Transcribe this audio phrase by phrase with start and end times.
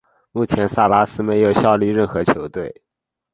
[0.31, 2.73] 目前萨拉斯没有效力任何球队。